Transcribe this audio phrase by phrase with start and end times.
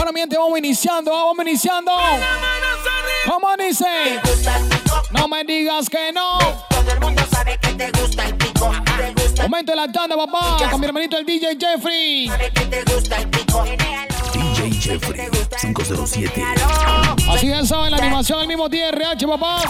[0.00, 1.92] Bueno, miente, vamos iniciando, vamos iniciando.
[3.26, 4.18] ¿Cómo dice?
[5.10, 6.38] No me digas que no.
[6.70, 8.72] Todo el mundo sabe que te gusta el pico.
[9.42, 10.56] Momento de la tanda, papá.
[10.70, 12.28] Con mi hermanito el DJ Jeffrey.
[12.28, 13.62] sabe que te gusta el pico.
[14.32, 15.28] DJ Jeffrey
[15.60, 16.44] 507.
[17.30, 19.64] Así ya saben, la animación el mismo día RH, papá.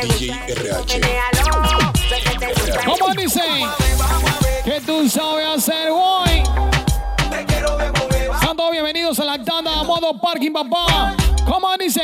[0.00, 1.00] DJ RH.
[2.86, 3.42] ¿Cómo dice?
[4.64, 6.42] ¿Qué tú sabes hacer hoy?
[8.74, 11.14] Bienvenidos a la tanda a modo parking, papá.
[11.48, 12.02] ¿Cómo dice?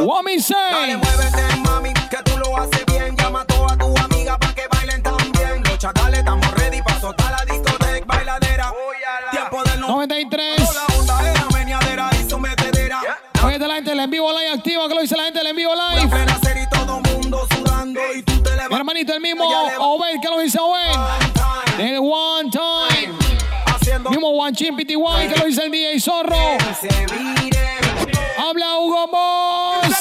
[0.00, 0.96] What me Dale, say?
[0.98, 3.16] muévete, mami, que tú lo haces bien.
[3.16, 5.62] Llama a todas tus amigas para que bailen también.
[5.64, 8.70] Los chacales estamos ready para soltar la discoteca bailadera.
[9.30, 9.88] Tiempo del no.
[9.88, 10.58] 93.
[10.60, 13.00] La onda era meneadera y sometedera.
[13.44, 14.88] Oye, la gente del en vivo live activa.
[14.88, 16.14] que lo dice la gente del en vivo La live?
[16.30, 18.00] hacer y todo mundo sudando.
[18.14, 18.78] Y tú te Mi levantas.
[18.78, 19.44] hermanito el mismo
[19.78, 21.80] Obed, que lo dice Obed?
[21.80, 23.21] El one time.
[24.22, 26.36] Mismo One Chin PTY, que lo dice el DJ Zorro.
[28.38, 29.96] Habla Hugo Boss.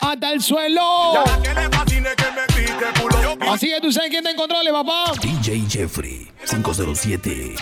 [0.00, 1.22] Hasta el suelo.
[3.48, 5.12] Así que tú sabes quién te encontró, papá.
[5.20, 7.54] DJ Jeffrey 507.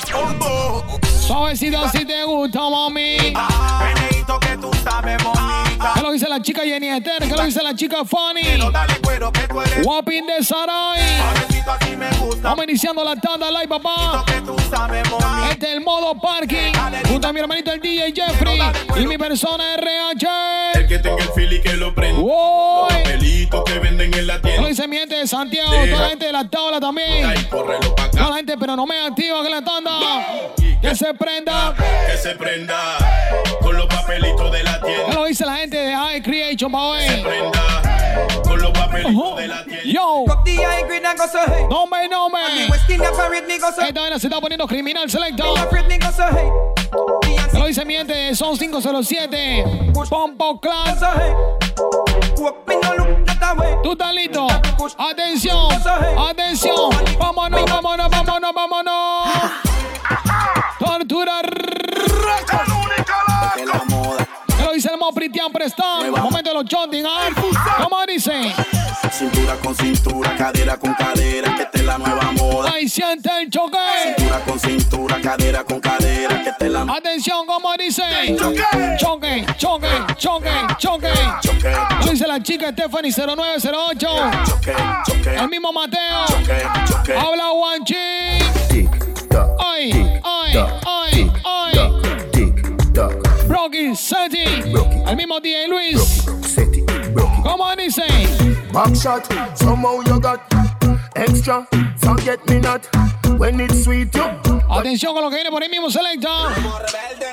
[1.26, 3.18] Suavecito si te gusta, mami.
[3.18, 5.69] Meneíto que tú sabes, bonita.
[5.94, 7.18] ¿Qué lo dice la chica Jenny Esther?
[7.20, 8.42] ¿Qué lo dice la chica Fanny?
[8.72, 9.82] Dale cuero que tú eres.
[9.84, 11.20] Guapín de Saray.
[12.42, 14.24] Vamos iniciando la tanda live, papá.
[15.50, 16.72] Este es el modo parking.
[17.08, 18.60] Junto a mi hermanito el DJ Jeffrey.
[18.96, 20.28] Y mi persona RH.
[20.74, 22.20] El que tenga el feel y que lo prenda.
[22.20, 22.88] Uy.
[22.88, 24.68] Papelitos que venden en la ¿Qué lo tienda.
[24.68, 25.70] dice mi gente de Santiago?
[25.70, 27.48] Toda la gente de la tabla también.
[27.48, 29.90] Toda la gente, pero no me activa que la tanda.
[30.80, 31.74] Que se prenda.
[32.10, 32.76] Que se prenda
[33.60, 34.69] con los papelitos de la ¿Qué tienda.
[35.40, 37.22] Dice la gente de High Creation, pa' ver?
[37.22, 39.36] Prenda con los papelitos Ojo.
[39.36, 39.84] de la tienda.
[39.84, 40.24] Yo.
[41.70, 42.66] No me, no me.
[42.66, 45.56] Esta vaina se está poniendo criminal selecto.
[45.56, 46.48] Afraid me go so hey.
[47.50, 49.92] ¿Qué lo dice mi gente de Son 507?
[50.10, 50.98] Pompo Clan.
[53.82, 54.46] ¿Tú estás listo?
[54.98, 55.68] Atención.
[56.18, 56.90] Atención.
[57.18, 59.69] Vámonos, vámonos, vámonos, vámonos.
[65.20, 66.10] Mopritian Preston?
[66.12, 67.28] Momento de los chonting, ¿ah?
[67.82, 68.54] ¿Cómo dice?
[69.12, 72.72] Cintura con cintura, cadera con cadera, que esta es la nueva moda.
[72.72, 73.76] Ahí siente el choque.
[74.16, 78.02] Cintura con cintura, cadera con cadera, que esta es la nueva Atención, ¿cómo dice?
[78.38, 78.64] Choque,
[78.98, 80.48] choque, choque,
[80.78, 81.12] choque.
[81.42, 84.08] choque, Lo dice la chica Stephanie 0908.
[84.46, 84.74] choque,
[85.06, 86.24] choque, El mismo Mateo.
[86.28, 87.14] choque, choque.
[87.14, 87.94] Habla Juanchi.
[88.70, 88.88] Tic,
[89.58, 89.92] Ay,
[90.24, 90.56] ay,
[90.86, 91.79] ay, tic, ay.
[93.60, 93.94] Toc, tic, toc.
[93.94, 94.70] Brocky Seti.
[94.70, 95.02] Brocky.
[95.06, 96.24] El mismo DJ Luis.
[96.42, 97.44] Set it, broke it.
[97.44, 98.06] ¿Cómo dice?
[98.72, 99.26] Back shot,
[99.56, 100.40] somehow you got
[101.14, 101.66] extra.
[101.98, 102.88] Forget me not
[103.38, 104.14] when it's sweet.
[104.14, 106.28] You Atención con lo que viene por ahí mismo, Selecta.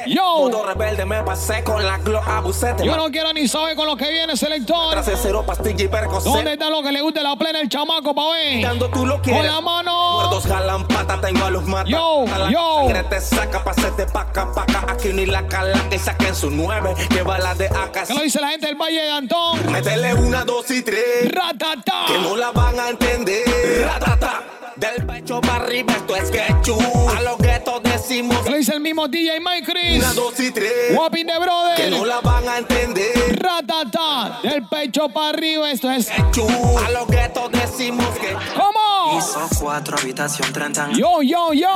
[0.08, 0.22] Yo.
[0.40, 3.86] Modo rebelde me pasé con la glo abusé te Yo no quiero ni saber con
[3.86, 4.98] lo que viene, selector.
[5.04, 8.32] Cero pastilla y percocet ¿Dónde está lo que le gusta la plena el chamaco, pa'
[8.32, 8.62] ver?
[8.64, 10.14] Dando tú lo Con quieres la mano.
[10.14, 12.78] Muertos jalan pata, tengo a los matas Yo, la yo.
[12.86, 16.94] sangre te saca pa' hacerte paca, paca Aquí ni la cala que saquen su nueve
[17.10, 19.72] Que bala de acá ¿Qué lo dice la gente del Valle de Antón?
[19.72, 22.06] Métele una, dos y tres Ratata.
[22.08, 23.44] Que no la van a entender
[23.86, 24.44] Ratata
[24.78, 26.78] Del pecho para arriba esto es quechú
[27.16, 29.98] A los guetos decimos ¿Qué lo dice el mismo DJ Mike Chris?
[30.04, 32.08] Una, dos y tres Guapín de Que no brother.
[32.08, 34.40] la van a entender Ratata.
[34.44, 36.08] Del pecho para arriba, esto es.
[36.10, 36.48] Quechú
[36.86, 38.87] A los guetos decimos que ¿Cómo?
[39.18, 40.92] Piso 4, habitación 30.
[40.92, 41.68] Yo, yo, yo.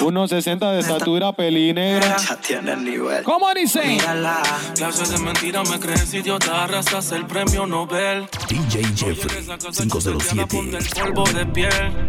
[0.00, 2.16] 1.60 de estatura, peli negra.
[2.16, 3.22] Ya tiene el nivel.
[3.22, 3.84] ¿Cómo dice?
[3.84, 4.42] Mírala.
[4.74, 8.26] Clases de mentira me crees idiota, arrasas el premio Nobel.
[8.48, 10.78] DJ Jeffrey Ponte 507.
[10.78, 12.08] el polvo de piel.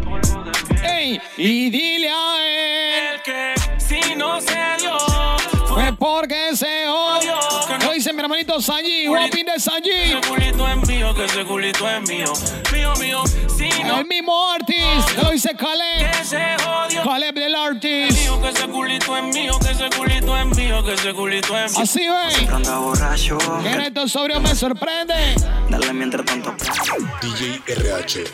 [0.82, 4.96] Ey, y dile a él El que si no se dio
[5.74, 6.66] fue porque se.
[7.78, 9.06] ¿Qué lo dice mi hermanito Sanji?
[9.06, 9.90] Guapín de Sanji.
[9.90, 12.32] ese culito es mío, que ese culito es mío.
[12.72, 13.22] Mío, mío,
[13.56, 15.10] si no El mismo artist.
[15.14, 16.10] ¿Qué lo dice Caleb?
[16.12, 17.02] que se jodió.
[17.02, 18.18] Caleb del artist.
[18.20, 21.72] Mío, que ese culito es mío, que ese culito es mío, que ese culito es
[21.72, 21.80] mío.
[21.82, 22.54] Así ven.
[22.54, 23.38] Anda borracho.
[23.62, 25.14] Que en estos sobrio me sorprende.
[25.68, 26.54] Dale mientras tanto.
[27.20, 28.24] DJ RH.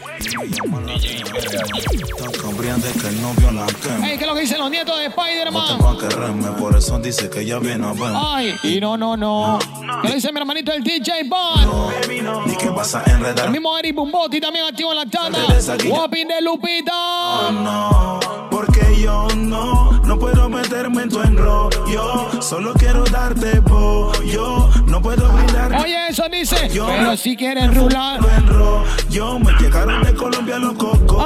[2.18, 4.08] Tan cambiante que el novio la quema.
[4.08, 5.98] Ey, ¿qué es lo que dicen los nietos de No te Spider-Man?
[5.98, 8.12] que reme, por eso dice que ya viene a ver.
[8.14, 9.58] Ay, y no, no, no.
[10.02, 12.46] ¿Qué le dice mi hermanito el DJ Bond?
[12.46, 13.46] Ni que vas a enredar.
[13.46, 15.38] El mismo Eric Bumbotti también activo en la tanda.
[15.86, 17.50] Guapín de Lupita.
[17.52, 18.69] No, porque
[19.00, 22.42] yo no, no puedo meterme en tu enrollo.
[22.42, 24.68] Solo quiero darte pollo.
[24.86, 25.74] No puedo brindar.
[25.80, 26.68] Oye, eso dice.
[26.70, 28.20] Pero si quieren rular.
[28.36, 29.38] Enrollo.
[29.38, 31.24] Me llegaron de Colombia los cocos.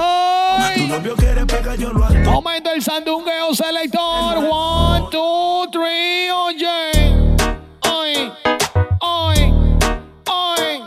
[0.76, 4.38] Tu novio quiere pegar, yo lo me Momento el sandungueo selector.
[4.38, 6.92] One, two, three, oye.
[7.82, 8.32] Ay,
[9.00, 10.82] ay.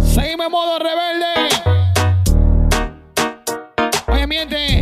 [0.00, 1.26] Seguimos en modo rebelde.
[4.08, 4.79] Oye, miente.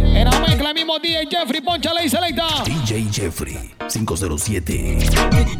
[0.68, 2.46] El mismo DJ Jeffrey Ponchale y selecta.
[2.62, 4.98] DJ Jeffrey 507.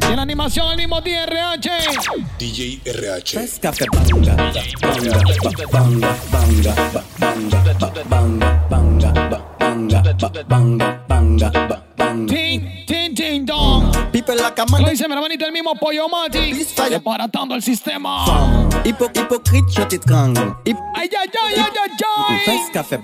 [0.03, 1.71] Y en la animación, el mismo DJ RH.
[2.39, 3.61] DJ RH.
[3.63, 5.23] Café banga, banga, banga,
[7.19, 7.63] banga,
[8.05, 9.13] banga, banga, banga,
[9.59, 10.98] banga, banga, banga,
[14.67, 16.53] Lo dice mi hermanito, el mismo Pollo Mati.
[16.91, 18.69] Desbaratando el sistema.
[18.85, 20.61] Hypocrite, te trango.
[20.65, 22.61] Hip, Ay, ay, ay, ay, ay, ay.
[22.73, 22.99] café.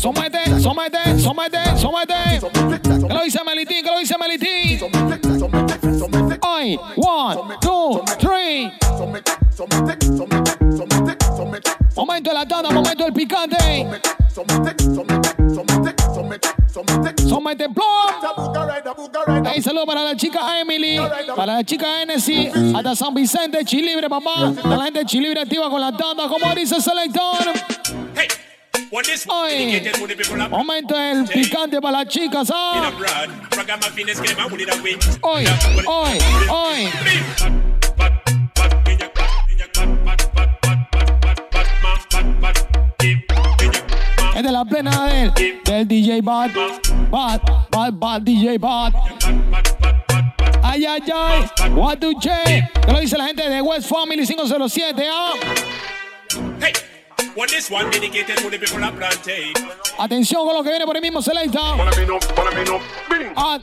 [0.00, 2.14] Somete, somete, somete, somete.
[2.80, 4.80] Que lo dice Melitín, que lo dice Melitín.
[6.42, 8.72] Ay, one, two, three.
[11.94, 13.86] Momento de la tanda, momento del picante.
[14.34, 15.39] Somete
[17.28, 19.46] Somete plom.
[19.46, 20.98] Ahí saludo para la chica Emily,
[21.34, 24.54] para la chica Hennessy, hasta San Vicente, Chilibre, mamá.
[24.62, 27.38] Para la gente de Chilibre activa con la tanda, como dice el selector.
[28.14, 28.28] Hey.
[28.92, 29.82] Hoy,
[30.50, 32.50] momento el picante para las chicas.
[32.52, 32.90] Ah.
[35.22, 35.44] Hoy,
[35.86, 36.18] hoy,
[36.48, 37.79] hoy.
[44.40, 46.50] Es de la plena del, del DJ Bad.
[47.10, 48.94] Bad, bad, bad, DJ Bad.
[50.62, 51.70] Ay, ay, ay.
[51.74, 52.66] What do you say?
[52.86, 55.32] Que lo dice la gente de West Family 507, ¿ah?
[56.58, 56.72] Hey,
[57.34, 59.52] what this one dedicated to the people of Plantain.
[59.98, 61.76] Atención con lo que viene por el mismo Selecta.
[63.36, 63.62] Hot.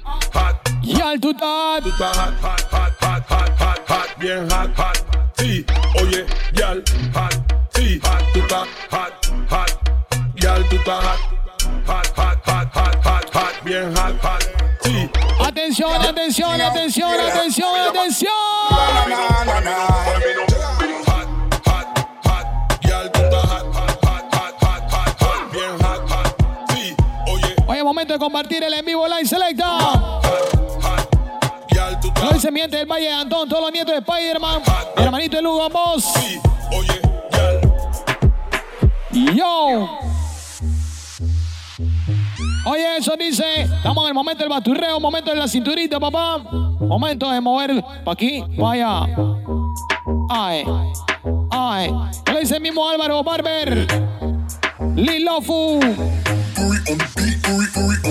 [0.84, 1.88] Y al tutat.
[1.88, 5.18] Está hot, hot, hot, hot, hot, hot, hot, bien hot, hot.
[5.38, 5.66] Sí,
[6.00, 6.84] oye, yal,
[7.16, 7.34] hot,
[7.74, 9.17] sí, hot, tú estás hot, hot,
[10.88, 11.02] puta
[11.86, 14.44] hot, hot, hot, hot, hot, hot, bien hot, hot.
[14.82, 15.10] Sí.
[15.40, 18.32] Atención, atención, atención, atención, atención.
[27.68, 29.78] Oye, momento de compartir el en vivo Line Selecta.
[32.22, 34.62] Lo dice mi gente del Valle de Antón, todos los nietos de Spider-Man,
[34.96, 36.14] hermanito de Lugo Boss.
[39.36, 40.07] Yo.
[42.70, 43.62] Oye, eso dice.
[43.62, 46.38] Estamos en el momento del baturreo, momento de la cinturita, papá.
[46.38, 49.06] Momento de mover pa' aquí, vaya.
[50.30, 50.66] Ay.
[51.50, 51.90] Ay.
[51.90, 53.88] Lo dice el mismo Álvaro Barber.
[54.96, 55.80] Lilofu.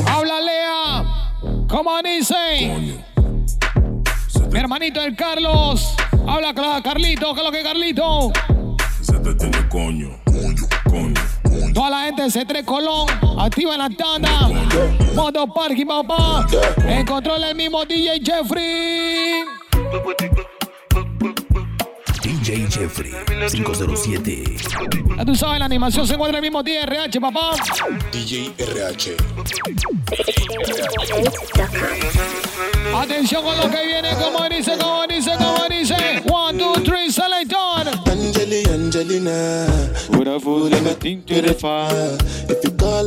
[0.07, 1.05] Habla Lea.
[1.69, 3.05] ¿Cómo dice?
[4.51, 5.95] Mi hermanito el Carlos.
[6.27, 7.35] Habla Carlito.
[7.35, 8.33] ¿Qué es lo que Carlito?
[9.03, 10.26] Se te tiene coño.
[11.77, 13.07] Toda la gente de C3 Colón,
[13.39, 14.49] activa en la tanda.
[15.15, 16.47] Modo Parking, papá.
[16.87, 19.45] En control el mismo DJ Jeffrey.
[22.69, 23.13] Jeffrey
[23.51, 24.45] 507.
[25.17, 27.53] Ya tú sabes, la animación se encuentra el mismo DRH, papá.
[28.13, 29.17] DJ RH.
[32.95, 36.23] Atención con lo que viene, como dice, como dice, como dice.
[36.31, 37.89] One, two, three, selector.
[38.11, 39.67] Angeli, Angelina.
[40.11, 42.17] Would I fool anything to the fire?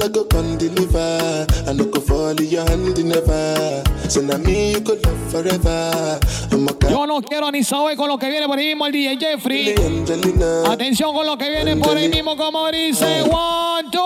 [0.01, 1.47] If you call, I go come deliver.
[1.67, 3.83] I no go fall in your hand never.
[4.09, 6.19] So now me you could love forever.
[6.51, 8.91] I'm a Yo no quiero ni saber con lo que viene por ahí mismo el
[8.91, 9.75] DJ Jeffrey.
[9.75, 10.71] Angelina.
[10.71, 13.23] Atención con lo que viene por ahí mismo, como dice.
[13.23, 13.99] One, two.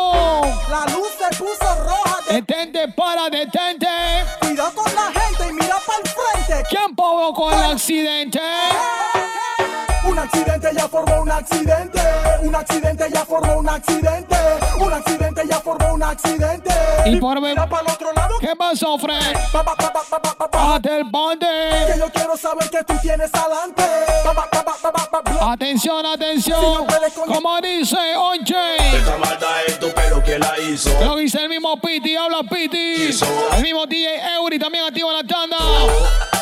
[0.69, 2.19] La luz se puso roja.
[2.29, 3.87] Detente, para, detente.
[4.41, 6.69] Cuidado con la gente y mira para el frente.
[6.69, 8.39] ¿Quién provocó el accidente?
[10.05, 11.99] Un accidente ya formó un accidente.
[12.41, 14.35] Un accidente ya formó un accidente.
[14.79, 15.22] Un accidente
[16.03, 16.69] un accidente.
[17.05, 17.55] Y por ver.
[17.55, 18.35] Para el otro lado.
[18.39, 19.35] ¿Qué pasó, Fred?
[20.51, 21.95] Bájate el Que bande.
[21.97, 23.83] yo quiero saber que tú tienes adelante.
[25.41, 26.85] Atención, atención.
[27.27, 28.97] Como dice, oye.
[28.97, 30.89] Esa maldad es tu pelo que la hizo.
[31.03, 33.09] Lo dice el mismo Piti, habla Piti.
[33.55, 35.57] El mismo DJ Eury también activa la tanda.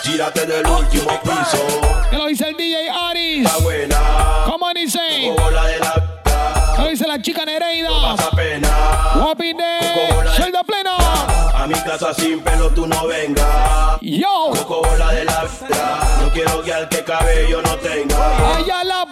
[0.03, 1.57] Tírate del último piso.
[2.09, 3.45] Que lo dice el DJ Aris.
[3.45, 3.99] Está buena.
[4.45, 4.99] ¿Cómo dice?
[5.37, 6.00] Bola de la
[7.11, 7.89] la chica Nereida.
[7.89, 8.69] pasa pena.
[9.15, 10.95] Guapi de Soy de plena.
[11.53, 13.97] A mi casa sin pelo tú no vengas.
[14.01, 14.51] Yo.
[14.51, 15.43] Coco bola de la
[16.21, 18.55] No quiero guiar que cabello no tenga.
[18.55, 19.10] Allá la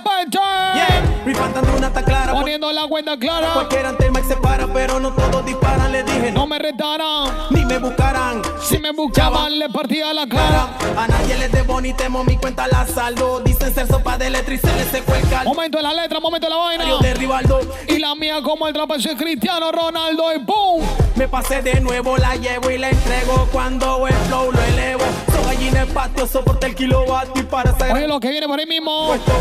[1.63, 2.31] Clara.
[2.33, 3.51] Poniendo la cuenta clara.
[3.53, 5.91] Cualquiera ante el mic se para, pero no todos disparan.
[5.91, 7.29] Le dije, No me retarán.
[7.49, 8.41] ni me buscarán.
[8.61, 10.69] Si me buscaban, le partía la cara.
[10.97, 13.41] A nadie le debo ni temo, mi cuenta la saldo.
[13.41, 15.53] Dicen ser sopa de letra y se le secó el caldo.
[15.53, 16.87] Momento de la letra, momento de la vaina.
[16.87, 17.59] Yo de Rivaldo.
[17.87, 20.83] Y la mía como el trapecio Cristiano Ronaldo y ¡boom!
[21.15, 25.03] Me pasé de nuevo, la llevo y la entrego cuando el flow lo elevo.
[25.31, 28.59] Soy allí en patio, soporta el kilowatt y para ser Oye, lo que viene por
[28.59, 29.07] ahí mismo.
[29.07, 29.33] puesto.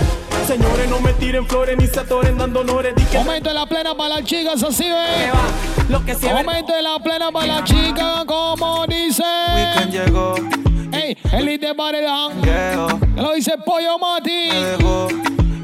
[0.49, 2.95] Señores, no me tiren flores ni se atoren dando honores.
[2.95, 5.05] De la plena para las chicas, así va.
[5.90, 9.23] Lo que de la plena para las chicas, como dice.
[9.55, 10.35] Weekend llegó,
[10.90, 12.40] Ey, Elite Paredón.
[12.40, 14.49] quejo, Que lo dice Pollo Mati.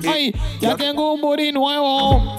[0.06, 2.36] Ay, ya tengo un buri nuevo.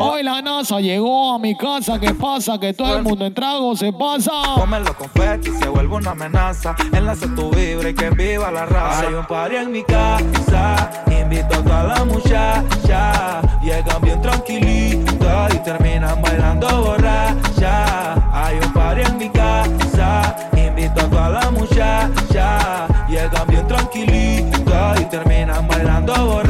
[0.00, 1.98] Hoy la NASA llegó a mi casa.
[1.98, 2.58] ¿Qué pasa?
[2.58, 4.30] Que todo el mundo en trago se pasa.
[4.54, 5.08] Cómelo con
[5.42, 6.76] y se vuelve una amenaza.
[6.92, 9.08] Enlace tu vibra y que viva la raza.
[9.08, 13.42] Hay un party en mi casa, invito a toda la muchacha.
[13.60, 18.14] Llegan bien tranquilitas y terminan bailando borracha.
[18.32, 22.86] Hay un party en mi casa, invito a toda la muchacha.
[23.08, 26.47] Llegan bien tranquilitas y terminan bailando borracha.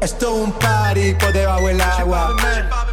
[0.00, 2.36] Esto es un party por debajo del agua.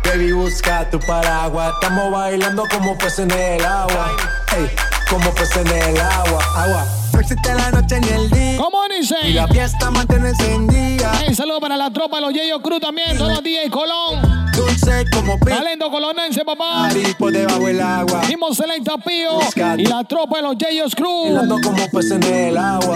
[0.04, 1.74] Baby, busca tu paraguas.
[1.76, 4.12] Estamos bailando como peces en el agua.
[4.58, 4.68] Ey,
[5.08, 6.44] como peces en el agua.
[6.56, 6.86] Agua.
[7.14, 8.58] No existe la noche ni el día.
[8.58, 9.16] ¿Cómo dice?
[9.24, 11.12] Y la fiesta mantiene encendida.
[11.20, 14.52] Hey, saludo para la tropa, los Yeyo Cruz también, todos los DJ Colón.
[14.54, 15.58] Dulce como pez.
[15.58, 16.88] Talento colonense, papá.
[16.88, 18.22] Party por debajo del agua.
[18.28, 19.40] Mismo Selecta Pío
[19.78, 21.26] y la tropa de los Yeyos Cruz.
[21.26, 22.96] Bailando como peces en el agua.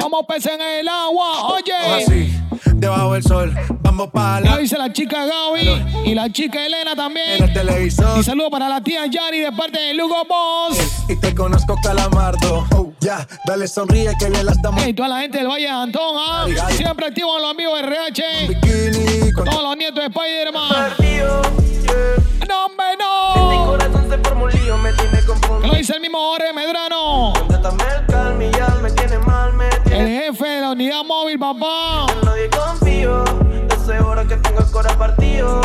[0.00, 1.72] Como peces en el agua, oye.
[1.74, 2.32] así.
[2.74, 3.54] Debajo del sol.
[3.80, 7.52] Vamos para Lo la dice la chica Gaby y la chica Elena en el también.
[7.54, 8.18] televisor.
[8.20, 10.78] Y saludo para la tía Yari de parte de Lugo Boss.
[11.08, 12.66] Y te conozco, Calamardo.
[12.76, 14.82] Oh, ya, dale sonríe que bien la estamos.
[14.84, 16.46] Hey, toda la gente del Valle de Antón, ¿ah?
[16.72, 18.22] Siempre activo a los amigos RH.
[18.48, 20.94] Bikini con Todos los nietos de Spider-Man.
[20.98, 22.16] yeah.
[24.08, 25.72] Se formó lío, me tiene Que confundido.
[25.72, 27.32] lo dice el mismo Jorge Medrano.
[27.50, 31.38] El calma y ya me tiene mal, me El tiene jefe de la unidad móvil,
[31.38, 32.06] papá.
[32.12, 33.24] en nadie confío.
[33.70, 35.60] Hace horas que tengo el corazón partido.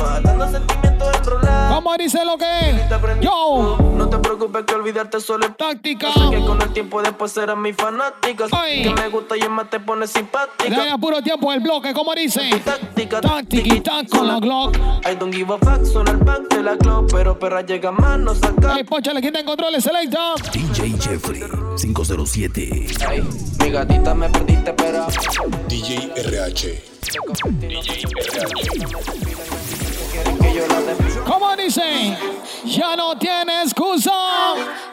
[0.00, 0.83] Matando sentimientos
[1.26, 1.74] enrolados.
[1.74, 3.20] ¿Cómo dice lo que es?
[3.20, 6.12] Yo, No te preocupes que olvidarte solo es táctica.
[6.12, 8.46] Sé que con el tiempo después serás mi fanática.
[8.52, 8.82] Ay.
[8.82, 10.74] Que me gusta y más te pone simpática.
[10.74, 12.40] Dale a puro tiempo el bloque, ¿cómo dice?
[12.64, 14.76] Táctica, Táctica y tac con la Glock.
[14.76, 18.18] I don't give a fuck, suena el back de la club, pero perra llega más,
[18.18, 18.74] no saca.
[18.76, 20.34] Hey, ponchale, quita en controles, selecta.
[20.52, 21.42] DJ Jeffrey
[21.76, 22.86] 507.
[23.08, 23.22] Ay,
[23.60, 25.06] mi gatita me perdiste, pero
[25.68, 26.84] DJ RH.
[27.14, 27.78] la de
[31.26, 32.16] ¿Cómo dice?
[32.64, 34.12] Ya no tiene excusa.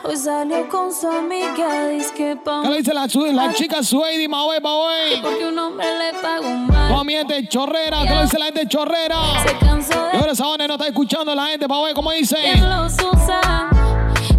[0.04, 4.28] Hoy salió con su amiga, dice que pa' ¿Qué le dice la, la chica Suedi,
[4.28, 5.20] Maue, Maue?
[5.22, 6.92] Porque un hombre le pagó mal.
[6.92, 8.04] No miente, chorrera.
[8.04, 9.18] ¿Qué le dice la gente chorrera?
[9.46, 12.36] Se cansó Y de ahora esa no está escuchando la gente, Maue, ¿cómo dice?
[12.36, 13.70] que los usa.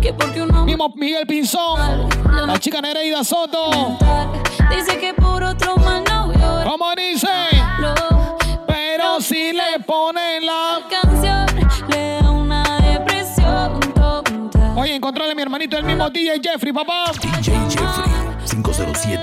[0.00, 2.08] Que porque un hombre Mismo Miguel Pinzón.
[2.46, 3.70] La chica Nereida Soto.
[4.70, 6.32] dice que por otro mal no.
[6.64, 7.28] ¿Cómo dice?
[9.86, 10.80] Ponen la...
[10.90, 11.46] canción
[11.88, 14.74] le da una depresión tonta.
[14.76, 17.12] Oye, encontrarle a mi hermanito, el mismo DJ Jeffrey, papá.
[17.20, 18.12] DJ Jeffrey
[18.50, 19.20] 507.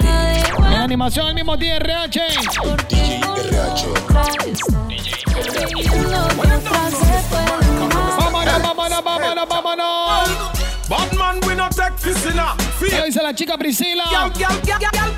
[0.58, 2.22] En la animación, el mismo DRH.
[2.88, 3.88] DJ RH.
[8.18, 10.30] Vámonos, vámonos, vámonos, vámonos.
[10.90, 13.06] Batman, we no take this in a ¿Qué fear.
[13.06, 14.06] dice la chica Priscila?
[14.12, 15.12] Gal, gal, gal, gal.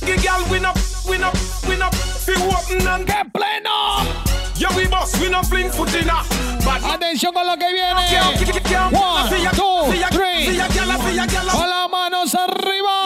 [0.00, 0.72] The gal, we no,
[1.08, 1.30] we no,
[1.66, 4.33] we no, feel open and ¡Qué pleno!
[4.56, 6.22] Yeah, we must, we no fling foot in a.
[6.94, 8.00] Atención con lo que viene.
[8.92, 10.58] One, two, three.
[11.50, 13.04] Con las manos arriba.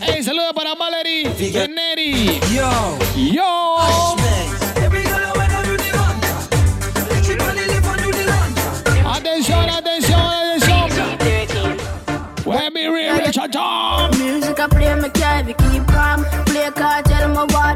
[0.00, 2.40] Hey, saludos para Valerie Neri.
[2.54, 2.98] Yo.
[3.16, 4.51] Yo.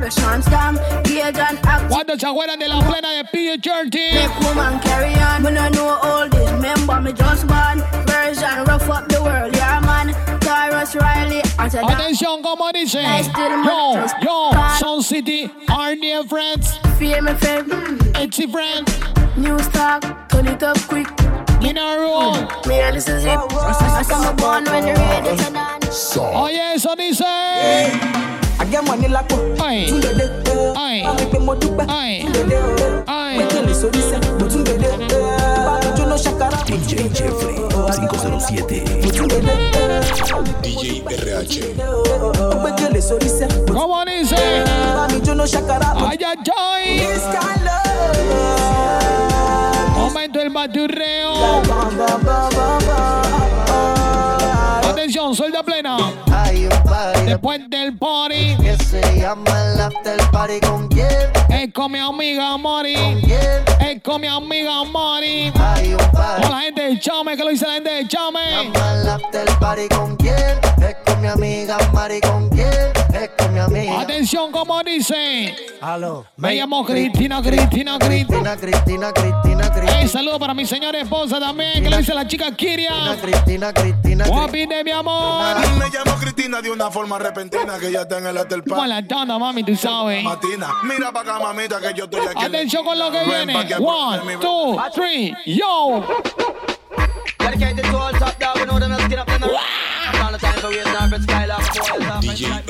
[0.06, 0.76] Me what a chance scam.
[1.04, 1.90] Gauge and act.
[1.90, 3.68] ¿Cuántos se acuerdan de la plena de PH
[4.14, 5.42] Make woman carry on.
[5.42, 7.82] When I know all this, remember me just born.
[8.06, 10.14] Version rough up the world, yeah man.
[10.40, 11.80] Tyrus Riley, answer.
[11.82, 13.02] Atención, como dice.
[13.02, 14.80] Yo, yo, trust.
[14.80, 16.78] Sound City, our dear friends.
[16.98, 17.64] Fear me, fear.
[18.14, 18.90] Etsy friends.
[19.36, 21.08] New stock, turn it up quick.
[21.62, 22.48] In a room.
[22.66, 23.38] Me and this is it.
[23.52, 26.44] I saw my born when the radio turn on.
[26.44, 27.24] Oye, eso dice.
[27.24, 28.45] Agya
[31.46, 31.86] mo dúpẹ́.
[34.10, 34.18] Sẹ́.
[34.38, 34.46] Mo
[35.96, 36.58] jóná ṣàkàrà.
[36.66, 38.80] DJ Jeffrey 507.
[40.62, 40.78] DJ
[41.22, 41.54] RH.
[43.72, 44.36] ¿Cómo dice?
[46.08, 46.86] Ay, ay, ay.
[49.96, 51.32] Momento el baturreo.
[51.36, 52.55] Atención,
[57.24, 58.56] Después del party.
[58.60, 61.08] Que se llama el after party con quién.
[61.66, 62.94] Es con mi amiga Mari.
[62.94, 65.50] Es con mi amiga party.
[65.50, 68.70] Con la gente de Chame, que lo dice la gente de Chame.
[69.32, 70.60] El party con quién.
[70.78, 72.68] Es con mi amiga Mari con quién.
[73.12, 74.00] Es con mi amiga.
[74.00, 75.56] Atención, como dice.
[75.80, 76.24] Aló.
[76.36, 78.56] Me llamo Cristina, Cristina, Cristina.
[78.56, 79.98] Cristina, Cristina, Cristina, Cristina.
[79.98, 83.16] Hey, saludo para mi señora esposa también, que le dice la chica Kiria.
[83.20, 84.24] Cristina, Cristina,
[84.84, 85.56] mi amor.
[85.78, 89.06] Me llamo Cristina de una forma repentina que ya está en el hotel Como la
[89.06, 90.22] tanda, mami, tú sabes.
[90.22, 92.44] Matina, mira pa' acá, mamita, que yo estoy aquí.
[92.44, 93.56] Atención con lo que viene.
[93.78, 96.04] One, two, three, yo.
[102.20, 102.62] DJ.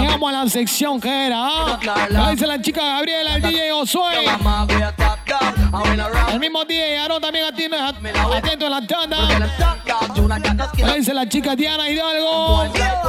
[0.00, 1.36] Llegamos a la sección que era.
[1.38, 1.78] ¿ah?
[2.30, 4.26] Dice la chica Gabriela, el DJ Josué.
[6.32, 9.16] El mismo DJ Aaron también atiende, atento en la tanda.
[10.78, 12.60] Lo dice la chica Diana Hidalgo.
[12.60, 13.04] A bit of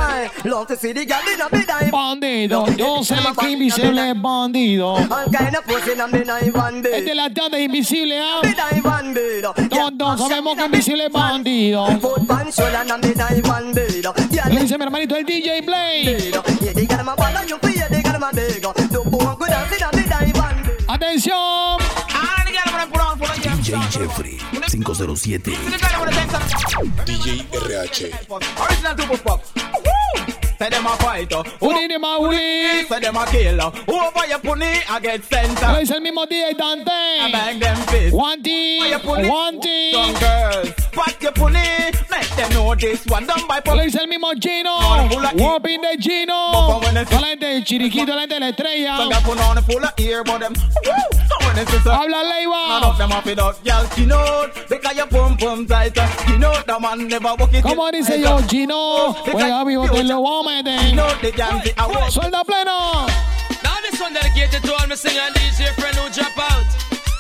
[1.92, 4.98] Bandido, yo sé que invisible es bandido.
[4.98, 5.26] A bit of
[6.54, 6.94] bandit.
[6.94, 8.42] Este la tanda es invisible, ¿ah?
[9.98, 11.86] Todos sabemos que invisible es bandido.
[11.86, 11.90] A
[14.50, 16.32] Le dice mi hermanito el DJ Play.
[20.98, 21.78] Atención.
[23.62, 25.54] DJ Jeffrey 507.
[27.06, 28.12] DJ RH.
[30.58, 30.60] Original double fuck.
[30.60, 31.44] Say them a fighter.
[31.60, 32.86] Unini Mauli.
[32.86, 33.64] Say them a killer.
[33.64, 34.08] Uh.
[34.08, 35.62] Over your pony, I get sent.
[35.62, 37.32] Lo dice el mismo DJ Dante.
[37.32, 38.16] Bang them fist.
[38.16, 39.94] One team, one team.
[39.94, 41.60] Some girls, pat your pony.
[42.10, 44.78] Make them know this one done by Lo dice el mismo Gino.
[45.36, 46.82] Warping de Gino.
[47.28, 48.98] Gente de Chiriquito, la gente de la estrella.
[48.98, 50.54] Some got put on a full of ear, but them.
[50.54, 50.94] Woo!
[51.28, 52.80] So when it's a Habla Leiva.
[52.80, 53.88] None of them up it up, girl.
[54.18, 55.98] Out because your pum pum tight.
[55.98, 57.62] Skin out, the man never walk it.
[57.62, 59.14] Come Como dice yo, Gino.
[59.14, 62.12] Juega vivo, te lo voy a meter.
[62.12, 63.06] Suelta pleno.
[63.64, 66.66] Now this one dedicated to all my singer and DJ friend who drop out.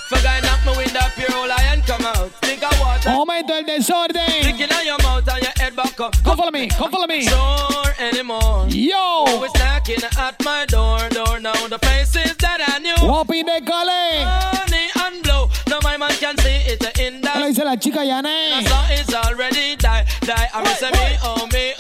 [0.09, 2.31] For guy knock my window up your whole eye come out.
[2.41, 3.09] Think of water.
[3.11, 4.29] Momento el desorden.
[4.43, 6.15] Sticking on your mouth and your head back up.
[6.23, 7.23] Come follow me, come follow me.
[7.23, 8.65] Sure anymore.
[8.69, 9.25] Yo.
[9.27, 11.67] Who is knocking at my door, door now?
[11.67, 12.95] The faces that I knew.
[13.07, 14.23] Warping de Cale.
[14.23, 15.49] Honey and blow.
[15.67, 17.47] Now my man can see it in ¿Qué le that.
[17.47, 18.67] dice la chica The Yané?
[18.67, 20.47] song is already die, die.
[20.53, 21.73] I miss me, oh me,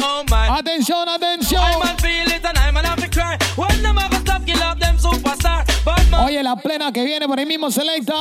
[6.47, 8.13] la plena que viene por ahí mismo selecta.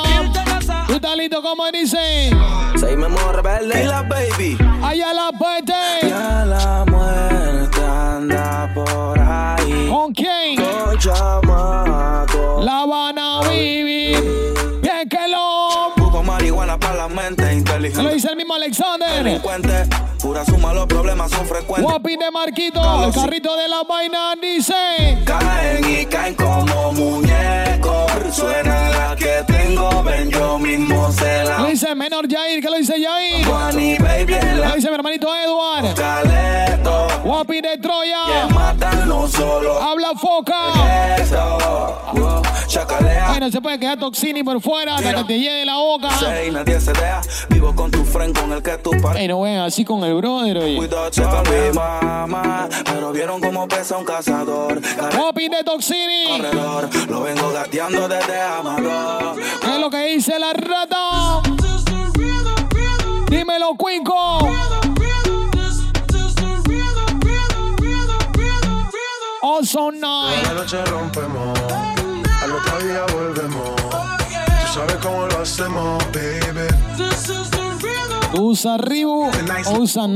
[0.88, 2.30] Tú estás listo, como dice.
[2.96, 4.58] Memos rebelde y la baby.
[4.82, 5.72] Allá la puente.
[6.02, 9.88] Ya la muerte anda por ahí.
[9.88, 10.56] ¿Con quién?
[10.56, 12.62] Con chamaco.
[12.62, 14.18] La Habana vivir.
[14.82, 15.92] Bien que lo.
[15.94, 18.02] Poco marihuana para la mente ¿Qué inteligente.
[18.02, 19.22] lo dice el mismo Alexander?
[19.22, 19.86] Delincuente,
[20.20, 21.88] pura suma, los problemas son frecuentes.
[21.88, 23.04] Guapi de Marquito.
[23.04, 24.74] El carrito de la vaina dice.
[25.24, 27.25] Caen y caen como muñecos.
[28.36, 31.64] Suena la que tengo, ven yo mismo se Lo la.
[31.68, 32.60] dice menor Jair.
[32.60, 33.46] ¿Qué lo dice Jair?
[33.46, 35.94] Juani, baby, en Lo la dice mi hermanito Edward.
[35.94, 36.35] caleto.
[37.46, 39.28] Guapi de Que Troya.
[39.28, 41.16] solo Habla foca.
[41.16, 42.42] eso.
[42.66, 43.50] Chacalea.
[43.52, 46.08] Se puede quedar toxini por fuera hasta que te llegue la boca.
[46.18, 47.20] Seis, nadie se deja.
[47.48, 49.22] Vivo con tu friend con el que tú pares.
[49.22, 50.76] Ey, no ven así con el brother, oye.
[50.76, 52.68] Cuidado, mi mamá.
[52.84, 54.80] Pero vieron cómo pesa un cazador.
[55.16, 56.38] Guapi de toxini.
[56.42, 59.36] Corredor, lo vengo gateando desde Amador.
[59.60, 61.42] ¿Qué es lo que dice la rata?
[63.30, 64.48] Dímelo, Cuinco.
[69.56, 70.44] Also night.
[70.48, 71.58] La noche rompemos,
[72.42, 73.74] al otro día volvemos.
[73.80, 76.68] Tú sabes cómo lo hacemos, baby.
[78.38, 79.30] Usa Ribu
[79.66, 80.06] o usa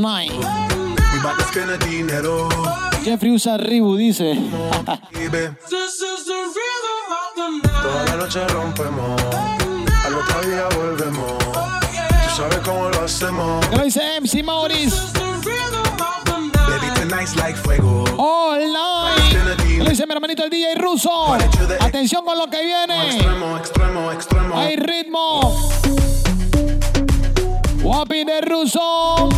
[1.22, 2.50] bout to spend the dinero,
[3.03, 4.35] Jeffrey usa Ribu, dice.
[7.83, 9.22] Toda la noche rompemos,
[10.05, 11.38] al otro día volvemos.
[11.38, 13.66] Tú sabes cómo lo hacemos.
[13.68, 14.96] ¿Qué lo dice MC Maurice?
[17.12, 19.59] All night.
[19.59, 21.35] ¿Qué lo dice mi hermanito el DJ ruso?
[21.81, 23.07] Atención con lo que viene.
[23.11, 24.57] Extremo, extremo, extremo.
[24.57, 25.57] Hay ritmo.
[27.83, 29.29] Guapi de ruso.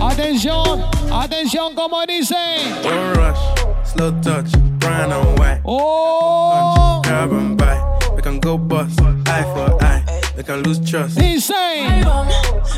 [0.00, 2.34] Atención, atención como dice.
[2.82, 3.38] Don't rush,
[3.84, 5.60] slow touch, brown and white.
[5.64, 7.78] Oh, grab and buy.
[8.16, 10.03] We can go bust, eye for eye.
[10.36, 11.18] We can lose trust.
[11.20, 12.04] Insane.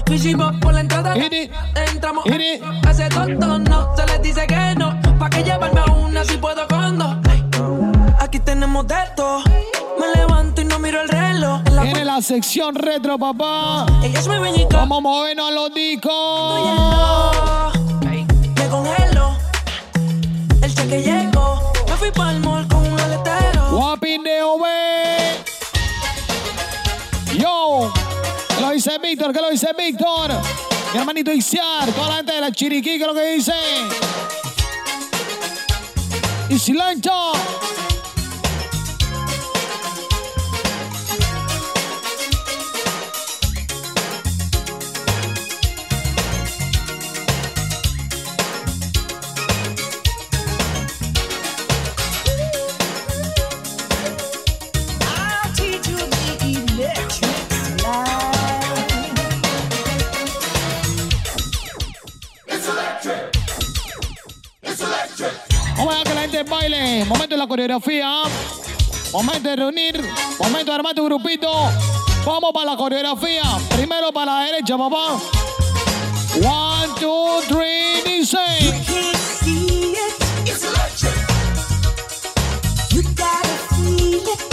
[0.07, 1.14] Fishing por la entrada.
[1.14, 2.25] Entramos.
[2.87, 3.97] Hace tonto, no.
[3.97, 5.01] Se les dice que no.
[5.19, 7.16] Pa' que llevarme a una si puedo con dos.
[8.21, 9.42] Aquí tenemos de todo.
[9.99, 11.62] Me levanto y no miro el reloj.
[11.83, 13.87] Viene la sección retro, papá.
[14.03, 16.12] Ellas me ven y Vamos a movernos a los discos.
[18.05, 19.37] Me congelo.
[20.61, 21.73] El cheque llegó.
[21.88, 23.71] Me fui pa'l mall con un aletero.
[23.71, 25.26] Guapín de.
[27.38, 27.92] Yo.
[28.49, 29.33] ¿Qué lo dice Víctor?
[29.33, 30.31] ¿Qué lo dice Víctor?
[30.92, 31.90] Mi hermanito Isiar.
[31.92, 33.53] Toda la gente de la Chiriquí, ¿qué es lo que dice?
[36.49, 37.12] Y silencio.
[66.27, 67.05] La gente baile.
[67.05, 68.23] Momento de la coreografía.
[69.12, 70.05] Momento de reunir.
[70.41, 71.49] Momento de armar tu grupito.
[72.25, 73.45] Vamos para la coreografía.
[73.77, 75.21] Primero para la derecha, papá.
[76.35, 78.39] One, two, three, dice.
[82.91, 84.46] You gotta feel it.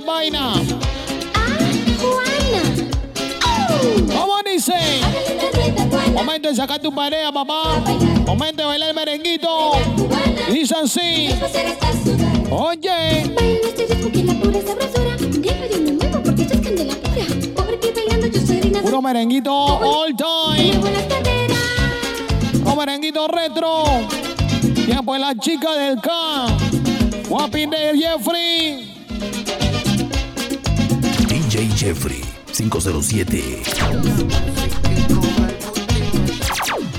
[0.00, 0.52] la vaina.
[4.06, 4.74] ¿Cómo dice?
[6.12, 7.82] Momento de sacar tu pareja, papá.
[8.26, 9.72] Momento de bailar el merenguito.
[10.50, 11.28] Dice así.
[12.50, 13.34] Oye.
[18.82, 20.80] Puro merenguito all time.
[22.62, 23.84] Puro merenguito retro.
[24.74, 26.10] Tiempo pues de la chica del K.
[27.28, 28.87] Guapín de Jeffrey.
[31.78, 33.62] Jeffrey 507.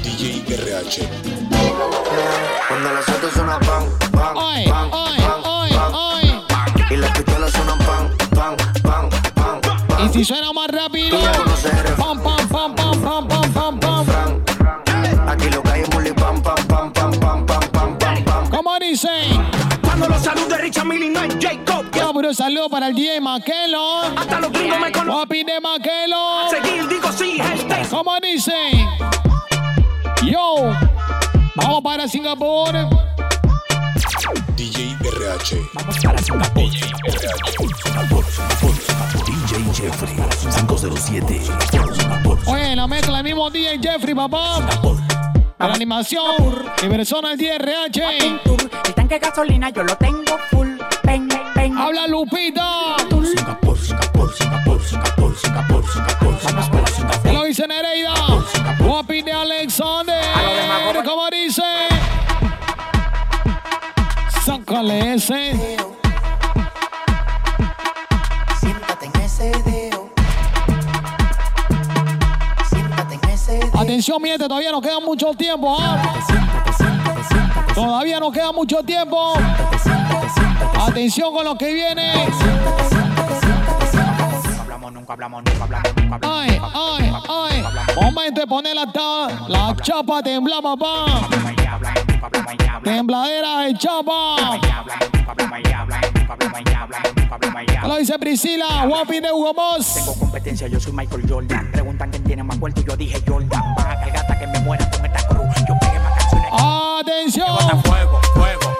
[0.02, 1.10] DJ RH.
[2.70, 6.92] Cuando las autos suenan pan, pan, Ay, pan, pan, pan.
[6.92, 10.06] Y las pistolas suenan pan, pan, pan, pan, pan.
[10.06, 11.20] Y si suena más rápido.
[22.30, 24.02] Puro saludo para el DJ Maquelo.
[24.15, 25.48] Hasta los gringos me conocen.
[25.48, 26.48] De Maquelo.
[26.52, 27.89] Seguir, digo sí, hashtag.
[27.89, 28.54] ¿Cómo dice?
[30.22, 30.72] Yo.
[31.56, 32.72] Vamos para Singapur.
[34.56, 35.56] DJ RH.
[36.56, 37.42] DJ RH.
[39.26, 40.15] DJ Jeffrey
[40.56, 41.42] 507.
[42.46, 44.60] Oye, la mezcla el mismo DJ Jeffrey, papá.
[44.60, 48.04] de la animación y persona el DRH.
[48.86, 50.78] El tanque de gasolina yo lo tengo full.
[51.04, 51.49] Ven, ven.
[51.80, 52.98] Habla Lupita.
[53.00, 57.22] Singapur, Singapur, Singapur, Singapur, Singapur, Singapur, Singapur, Singapur.
[57.24, 58.13] Que lo dice Nereida.
[58.80, 60.22] Guapi de Alexander.
[61.06, 61.63] ¿Cómo dice?
[64.44, 65.78] Sácale ese.
[68.60, 70.10] Siéntate en ese dedo.
[72.70, 73.80] Siéntate en ese dedo.
[73.80, 75.78] Atención, mi gente, todavía nos queda mucho tiempo.
[75.80, 75.98] ¿ah?
[77.74, 79.34] Todavía nos queda mucho tiempo.
[80.80, 82.13] Atención con lo que viene.
[86.22, 87.63] Ay, ay, ay.
[87.96, 88.86] Momento de poner la,
[89.48, 91.28] la chapa tembla, papá.
[92.84, 94.60] Tembladera de chapa.
[97.86, 99.96] Lo dice Priscila, guapi de Hugo Boss.
[99.96, 101.72] Tengo competencia, yo soy Michael Jordan.
[101.72, 103.50] Preguntan quién tiene más y yo dije Jordan.
[103.50, 105.56] Van a cargar hasta que me muera con esta cruz.
[105.68, 106.50] Yo pegué más canciones.
[106.54, 107.82] Atención.
[107.84, 108.79] Fuego, fuego.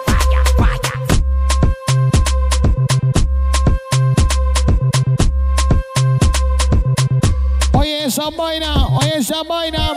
[8.10, 9.92] Oye esa vaina, oye esa vaina.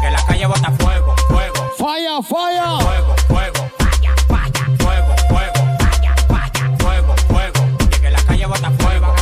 [0.00, 1.70] Que la calle bota fuego, fuego.
[1.76, 2.78] Falla, falla.
[2.78, 3.70] Fuego, fuego.
[3.78, 4.64] Falla, falla.
[4.78, 5.60] Fuego, fuego.
[5.78, 6.76] Falla, falla.
[6.78, 7.60] Fuego, fuego.
[8.00, 9.19] Que la calle bota fuego.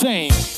[0.00, 0.49] ¿Cómo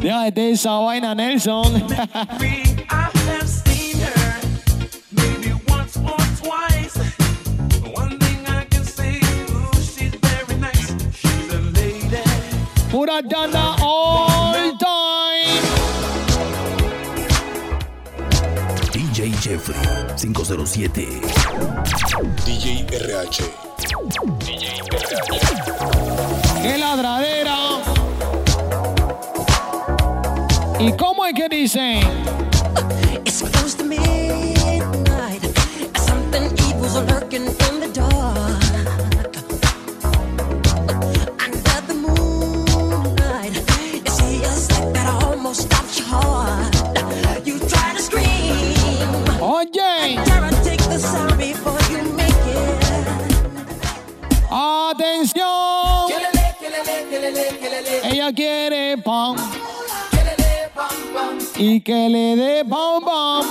[0.00, 1.86] Déjate esa vaina, Nelson.
[12.90, 15.60] Pura danda all time.
[18.90, 19.76] DJ Jeffrey
[20.16, 21.20] 507.
[22.46, 23.44] DJ RH.
[24.40, 25.57] ¡Qué
[30.80, 32.27] ¿Y cómo es que dice?
[61.60, 63.44] Y que le dé pam pam.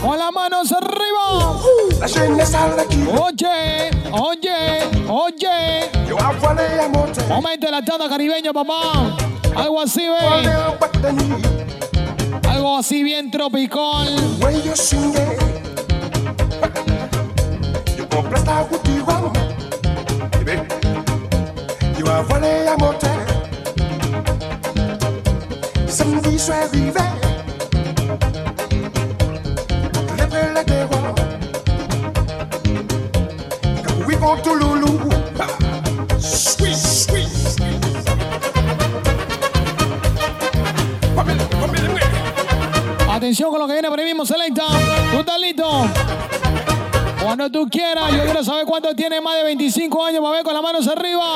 [0.00, 1.60] Con las manos arriba.
[3.20, 5.90] Oye, oye, oye.
[7.28, 9.16] Momento de la tanda caribeña, papá.
[9.54, 10.16] Algo así, ve.
[12.48, 14.16] Algo así bien tropical
[22.22, 23.06] voilà la montée.
[25.86, 27.00] Samedi, je suis arrivé.
[30.20, 30.88] Après la guerre,
[33.86, 34.98] comme oui, contre loulou.
[36.18, 37.56] Squeeze, squeeze.
[43.10, 44.64] Atención con lo que viene por ahí mismo, Selecta.
[45.12, 45.86] ¿Tú estás listo?
[47.28, 50.62] Cuando tú quieras, yo quiero saber cuánto tiene más de 25 años ver con las
[50.62, 51.34] manos arriba.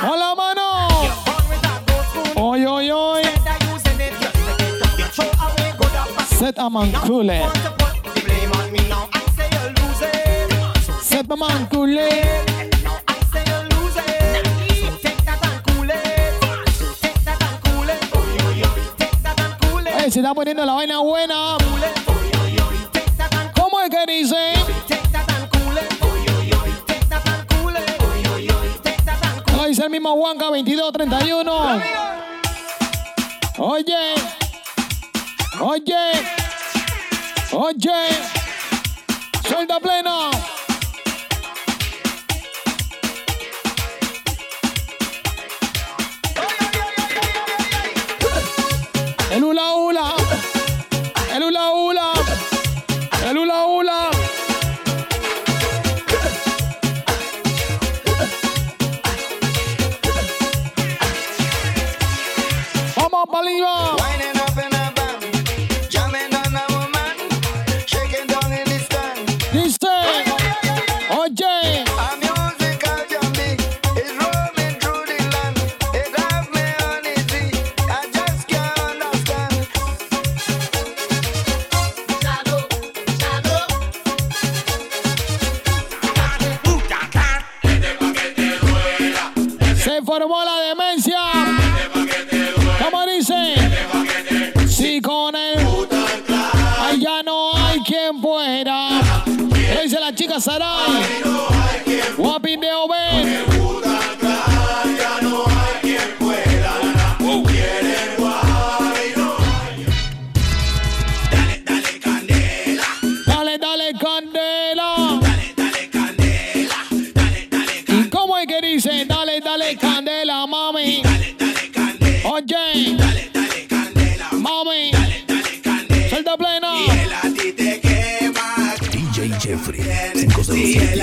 [0.00, 0.88] Con la mano.
[2.34, 3.22] Oy, oy, oy.
[6.36, 7.44] Set a man coole.
[11.00, 12.08] Set a man coole.
[19.96, 21.56] Ey, se está poniendo la vaina buena.
[24.04, 24.52] ¿Cómo es que dice?
[29.56, 31.82] Lo dice el mismo Juanca 2231.
[33.56, 34.14] Oye,
[35.60, 36.12] oye,
[37.52, 37.92] oye,
[39.48, 40.30] suelta plena.
[69.52, 69.86] Dice,
[71.10, 71.84] oye,
[89.76, 91.63] se formó la demencia.
[100.36, 100.74] Dice la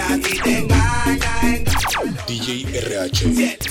[0.08, 0.68] 507.
[2.28, 3.71] DJ RH.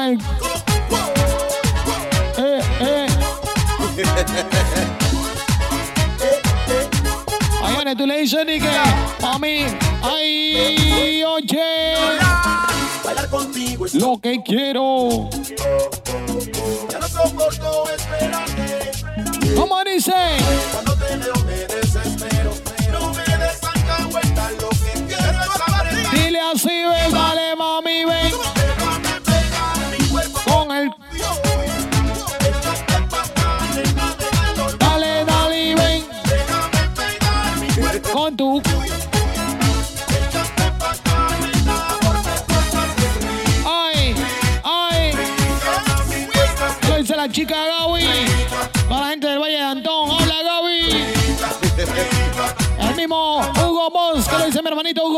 [0.00, 0.18] El.
[2.36, 3.06] Eh, eh.
[7.62, 9.66] Ay, tú le dices ni que a mí,
[10.02, 11.94] ay, oye,
[13.04, 15.30] Bailar contigo es lo que quiero.
[16.90, 18.90] Ya no soporto esperarte.
[19.54, 20.12] ¿Cómo dice?
[20.72, 21.34] Cuando te veo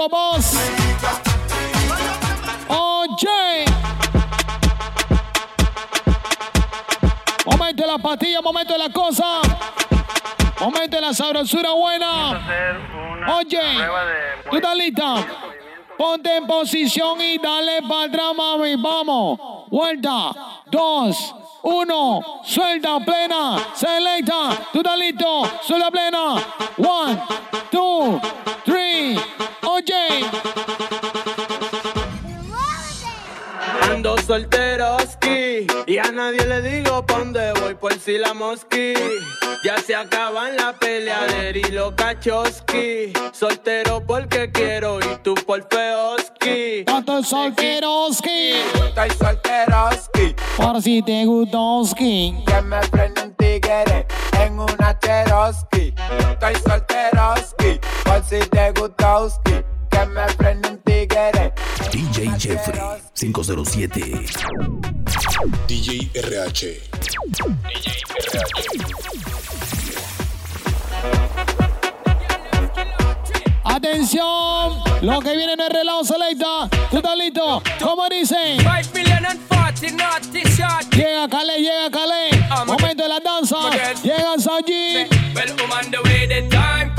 [0.09, 0.55] Boss?
[2.69, 3.65] Oye.
[7.45, 9.41] Momento de la pastilla, momento de la cosa.
[10.61, 12.41] Momento de la sabrosura buena.
[13.37, 13.61] Oye,
[14.51, 15.27] ¿tú estás lista?
[15.99, 18.77] Ponte en posición y dale para atrás, mami.
[18.77, 19.41] Vamos.
[19.69, 20.33] Vuelta.
[20.67, 21.35] Dos.
[21.63, 22.41] Uno.
[22.45, 23.57] Suelta plena.
[23.75, 24.51] Selecta.
[24.73, 25.51] ¿Tú estás listo?
[25.63, 26.35] Suelta plena.
[26.77, 27.23] One,
[27.71, 28.21] two,
[28.65, 29.19] three.
[29.77, 30.25] Oye.
[33.83, 38.95] Ando solteroski y a nadie le digo pa' dónde voy por si la mosqui.
[39.67, 43.13] Ya se acaban la peleadera y los cachoski.
[43.33, 46.85] Soltero porque quiero y tú por feoski.
[46.85, 48.53] Tanto solteroski.
[48.87, 50.37] Estoy solteroski.
[50.57, 52.45] Por si te gustoski.
[52.47, 54.07] Que me prende un tigre
[54.41, 55.93] en una Cherokee.
[56.31, 57.81] Estoy solteroski.
[58.05, 59.65] Por si te gustoski.
[60.13, 61.53] Me prende un tigre.
[61.91, 62.81] DJ Jeffrey
[63.15, 64.27] 507.
[65.67, 66.81] DJ RH.
[73.65, 74.81] Atención.
[75.03, 76.69] Lo que viene en el relajo selecta.
[76.91, 77.63] ¿Tú estás listo?
[77.83, 78.57] ¿Cómo dice?
[78.59, 80.85] 5 million and 40 naughty shot.
[80.95, 82.67] Llega Calais, llega Calais.
[82.67, 83.57] Momento de la danza.
[84.03, 85.07] Llega Saji.
[85.35, 86.96] Well, I'm on the way, the time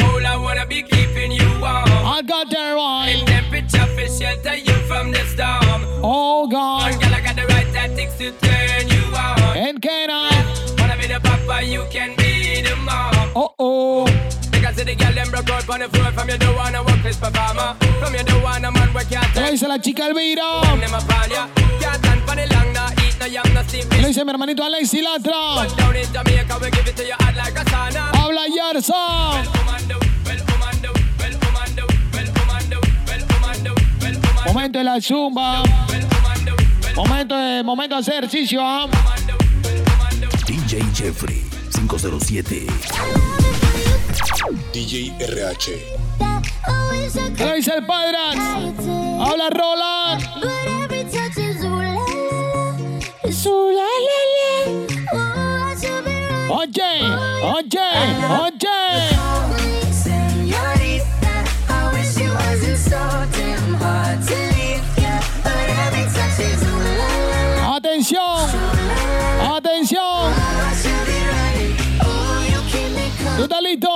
[4.28, 5.82] shelter you from the storm.
[6.04, 7.00] Oh God.
[7.02, 9.58] Girl, I got the right tactics to turn you on.
[9.58, 10.32] And can I?
[10.80, 13.32] Wanna be the papa, you can be the mom.
[13.36, 14.06] Oh oh.
[14.52, 17.18] Because the girl them broke out on the floor from you don't wanna work this
[17.18, 17.76] performer.
[18.02, 20.62] From you don't wanna man work your ¿Qué le dice la chica Elvira?
[21.80, 22.66] Can't stand for the long.
[23.90, 25.68] ¿Qué le dice mi hermanito Alexi Latra?
[25.68, 25.98] But down
[34.48, 35.62] Momento de la zumba.
[36.96, 38.62] Momento de, momento de hacer ejercicio.
[38.64, 38.88] ¿ah?
[40.46, 41.44] DJ Jeffrey
[41.74, 42.66] 507.
[44.72, 45.72] DJ RH.
[47.36, 48.18] ¿Qué dice el padre?
[49.20, 50.24] Habla Roland.
[56.50, 57.02] Oye,
[57.44, 57.88] oye,
[58.40, 58.78] oye.
[67.76, 68.50] Atención,
[69.56, 70.34] atención.
[73.38, 73.90] ¿Tú estás listo?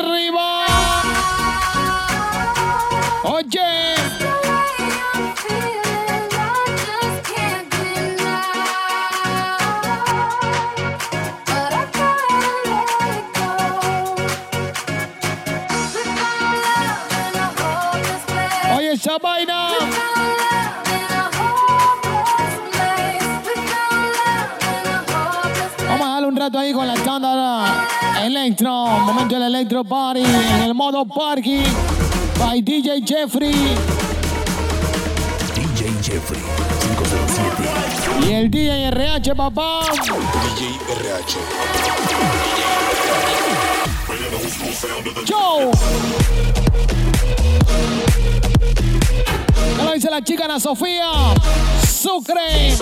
[0.00, 0.49] Arriba.
[28.40, 28.70] Electro.
[28.70, 31.62] Momento del electro party en el modo parking.
[32.38, 33.52] By DJ Jeffrey.
[35.54, 36.40] DJ Jeffrey
[36.80, 38.26] 507.
[38.26, 39.82] Y el DJ RH, papá.
[39.92, 41.38] DJ RH.
[45.28, 45.70] Joe.
[49.76, 51.10] ¿Qué lo dice la chica Ana Sofía?
[51.86, 52.76] Sucre.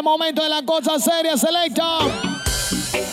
[0.00, 1.98] El momento de la cosa seria, selecta.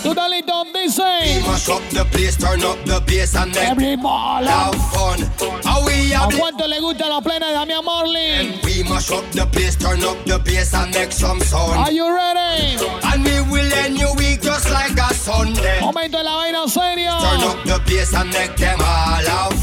[0.01, 0.63] ¿Tú estás listo?
[0.73, 1.41] Dice.
[1.45, 4.47] Mash up the place, turn up the bass and make Everybody.
[4.47, 5.19] have fun.
[5.65, 8.59] How we ¿A cuánto le gusta la plena de Damián Marley?
[8.63, 11.77] We mash up the place, turn up the bass and make some sound.
[11.77, 12.77] Are you ready?
[13.03, 15.81] And we will end your week just like a Sunday.
[15.81, 17.17] Momento de la vaina seria.
[17.19, 19.53] Turn up the bass and make them all have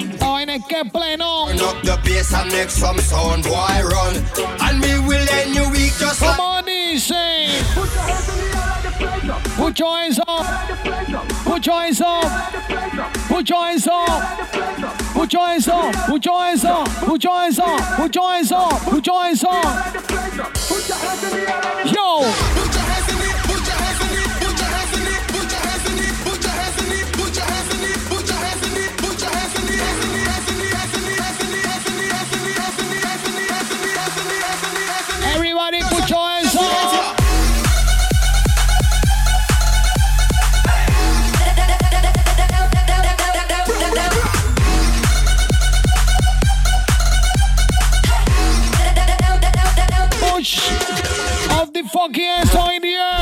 [0.00, 0.18] them.
[0.20, 1.46] La vaina es que pleno.
[1.48, 4.16] Turn up the bass and make some sound, boy run.
[4.60, 7.12] And we will end your week just like Como dice.
[9.56, 10.46] Put your hands up.
[11.44, 12.26] Put your hands up.
[13.28, 14.16] Put your hands up.
[15.14, 15.94] Put your hands up.
[16.06, 16.86] Put your hands up.
[17.04, 17.78] Put your hands up.
[17.96, 18.82] Put your hands up.
[18.82, 19.94] Put your hands up.
[21.86, 22.22] Yo.
[22.58, 23.15] Everybody
[51.86, 53.20] fucking hands up in the air.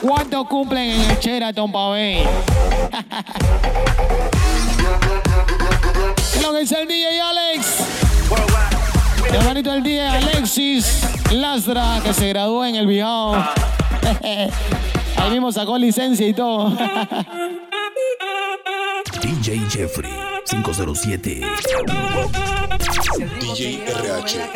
[0.00, 2.26] ¿Cuántos cumplen en el Sheraton es
[6.42, 7.78] lo que dice el DJ Alex?
[9.28, 11.00] El hermanito del DJ Alexis
[11.32, 13.34] Lastra, que se graduó en el Bijao.
[15.16, 16.70] Ahí mismo sacó licencia y todo.
[19.22, 20.12] DJ Jeffrey
[20.46, 21.40] 507.
[22.78, 24.50] DJ RH.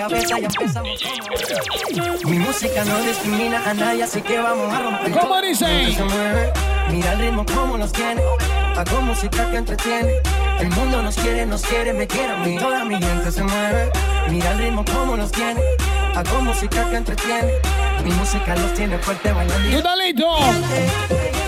[2.24, 5.12] Mi música no discrimina a nadie, así que vamos a romper.
[5.12, 5.92] ¿Cómo dice?
[5.92, 6.52] Se mueve,
[6.90, 8.20] Mira el ritmo como nos tiene.
[8.76, 10.14] Hago música que entretiene.
[10.58, 12.58] El mundo nos quiere, nos quiere, me quiere a mí.
[12.58, 13.92] Toda mi gente se mueve.
[14.28, 15.60] Mira el ritmo como nos tiene.
[16.16, 17.52] Hago música que entretiene.
[18.02, 19.70] Mi música los tiene fuerte bailando.
[19.70, 20.24] ¿Tú estás listo?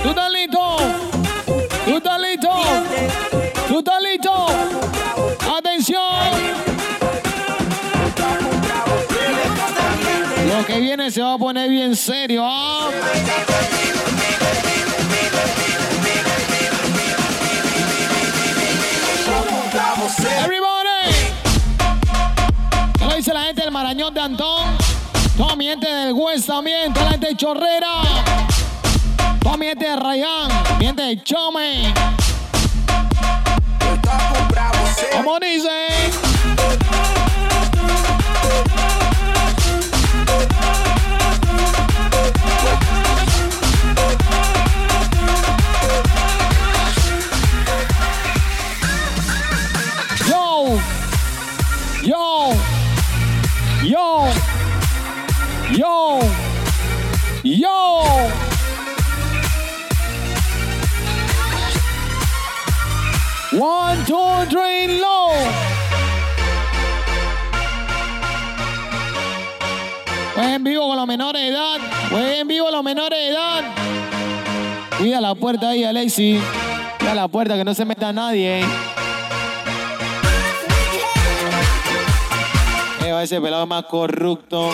[0.02, 0.76] ¿Tú estás listo?
[1.84, 2.50] ¿Tú estás listo?
[3.68, 4.29] ¿Tú estás listo?
[10.96, 12.44] Viene se va a poner bien serio.
[20.42, 21.12] Everybody.
[22.98, 24.76] Lo dice la gente del Marañón de Antón.
[25.36, 26.92] Toda mi gente del West también.
[26.92, 28.02] Toda la gente de Chorrera.
[29.40, 30.50] Toda mi gente de Rayán.
[30.80, 31.94] Mi gente de Chome.
[35.12, 36.29] Como dice.
[55.80, 56.18] Yo.
[57.42, 58.02] Yo.
[63.52, 65.32] One, two, three, low.
[70.36, 71.78] En vivo con los menores de edad.
[72.10, 73.64] Voy en vivo con los menores de edad.
[74.98, 76.38] Cuida la puerta ahí, Alexi.
[76.98, 78.60] Cuida la puerta que no se meta nadie.
[78.60, 78.66] eh.
[83.02, 84.70] Eh, ese pelado más corrupto.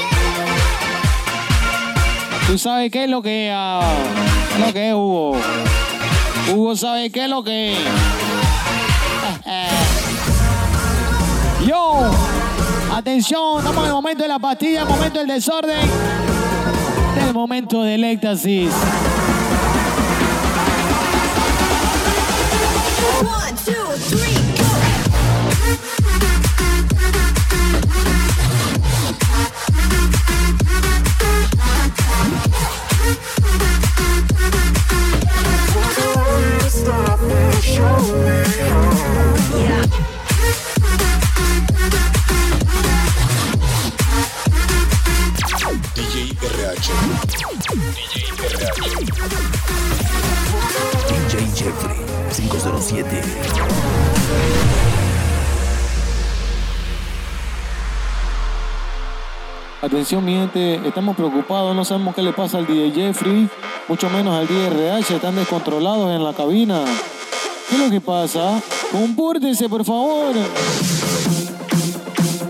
[2.46, 3.80] ¿Tú sabes qué es lo que ah,
[4.54, 5.36] es lo que es, Hugo?
[6.54, 7.78] Hugo sabe qué es lo que es.
[11.66, 12.02] Yo,
[12.94, 15.88] atención, estamos en el momento de la pastilla, el momento del desorden,
[17.26, 18.70] el momento del éxtasis.
[60.08, 63.48] Estamos preocupados, no sabemos qué le pasa al DJ Jeffrey,
[63.88, 66.84] mucho menos al DJ RH, están descontrolados en la cabina.
[67.68, 68.62] ¿Qué es lo que pasa?
[68.92, 70.32] Compórtense, por favor.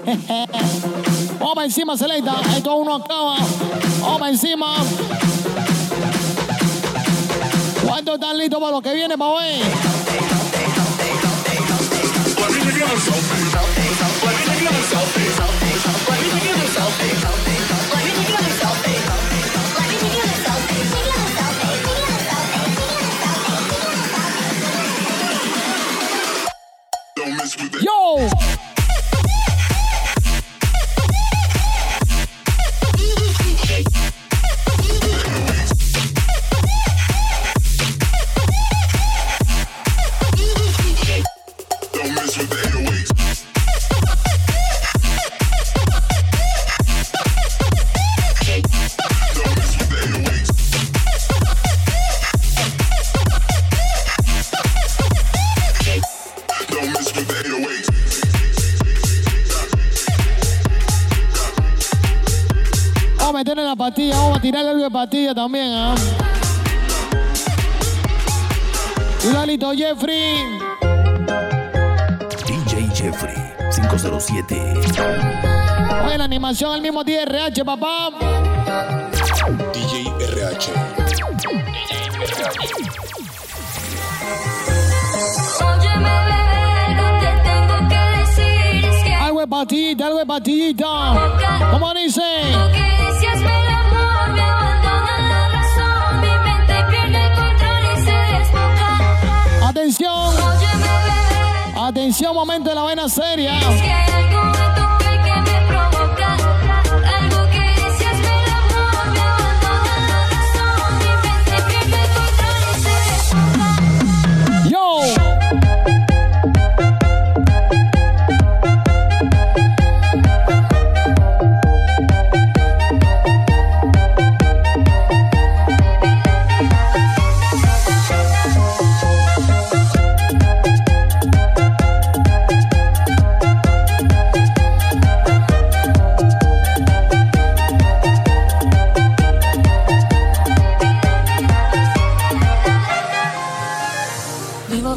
[1.41, 2.35] Vamos encima, Selecta.
[2.55, 3.39] Esto aún no acaba.
[4.29, 4.75] Encima.
[7.87, 9.63] ¿Cuántos están listos para lo que viene, pa' ver?
[65.35, 65.95] También, ¿ah?
[69.23, 70.59] Cuidadito, Jeffrey.
[72.47, 73.37] DJ Jeffrey
[73.75, 74.75] 507.
[76.07, 78.11] Oye, la animación al mismo TRH, papá.
[79.73, 80.73] DJ RH.
[85.65, 88.85] Óyeme, bebé, algo te tengo que decir.
[88.91, 91.69] Es que Algo de pastillita, algo de pastillita.
[91.71, 92.23] ¿Cómo dice?
[102.07, 103.59] Atención, momento de la vaina seria.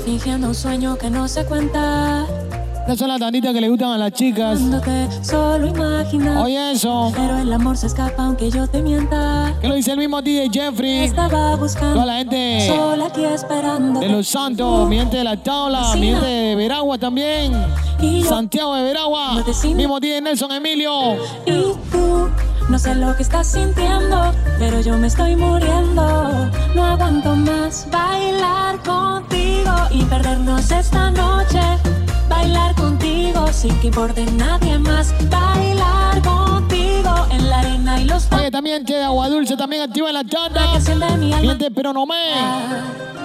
[0.03, 2.25] Fingiendo un sueño que no se cuenta.
[2.81, 4.59] Estas son las tanditas que le gustan a las chicas.
[5.21, 6.41] Solo imagina.
[6.41, 7.11] Oye eso.
[7.15, 9.53] Pero el amor se escapa aunque yo te mienta.
[9.61, 11.03] Que lo dice el mismo DJ Jeffrey.
[11.03, 11.93] Estaba buscando.
[11.93, 13.99] Toda la gente Sola aquí esperando.
[13.99, 17.53] de Los Santos, mi gente de la tabla, mi gente de Veragua también.
[18.27, 19.43] Santiago de Veragua.
[19.75, 21.13] Mismo DJ Nelson Emilio.
[21.45, 22.27] Y tú,
[22.69, 26.49] no sé lo que estás sintiendo, pero yo me estoy muriendo.
[26.75, 31.59] No aguanto más bailar contigo y perdernos esta noche.
[32.29, 35.13] Bailar contigo sin que importe nadie más.
[35.29, 40.23] Bailar contigo en la arena y los Oye, también de Agua Dulce, también activa la
[40.23, 40.61] tanda.
[41.17, 42.15] Mi gente, pero no me.
[42.15, 43.18] A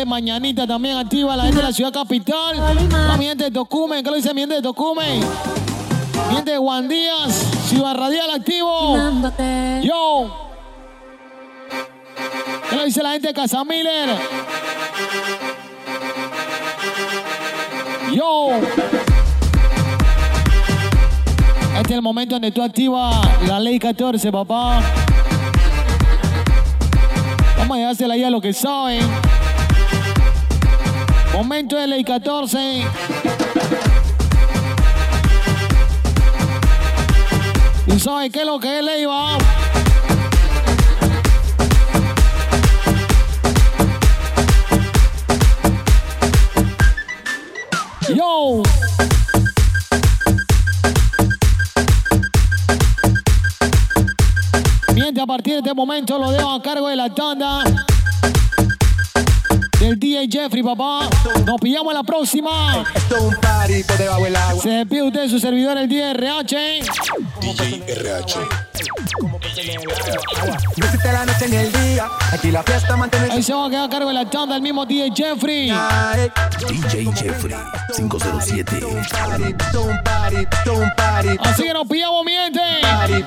[0.00, 2.56] gente de Mañanita también activa, la gente de la ciudad capital.
[3.18, 5.20] Mi gente de Tocumen, ¿qué lo dice mi gente de Tocumen?
[6.28, 7.32] Mi gente de Juan Díaz,
[7.66, 8.96] Ciudad Radial activo.
[9.82, 10.50] Yo.
[12.68, 14.16] ¿Qué lo dice la gente de Casa Miller?
[18.12, 18.50] Yo.
[21.76, 24.82] Este es el momento donde tú activas la ley 14, papá.
[27.58, 29.00] Vamos a dejársela ahí a lo que saben.
[31.32, 32.84] Momento de ley 14.
[37.86, 39.04] ¿Tú sabes qué es lo que es ley?
[48.14, 48.62] Yo.
[54.94, 57.62] Mientras a partir de este momento lo dejo a cargo de la tanda
[59.80, 61.08] del DJ Jeffrey, papá.
[61.46, 62.84] Nos pillamos en la próxima.
[64.62, 66.80] Se despide usted de su servidor, el DJ RH.
[67.40, 68.38] DJ RH.
[70.76, 72.08] No existe la noche ni el día.
[72.32, 73.32] Aquí la fiesta mantiene.
[73.32, 75.72] Ahí se va a quedar a cargo de la tanda el mismo DJ Jeffrey.
[76.68, 77.56] DJ Jeffrey
[77.96, 78.76] 507.
[78.76, 78.94] Esto es
[79.76, 81.28] un party, esto es un party.
[81.40, 82.60] Así que nos pillamos, miente.
[82.82, 83.24] Party,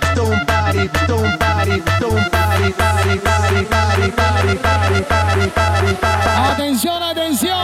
[6.44, 7.58] Atención, atención.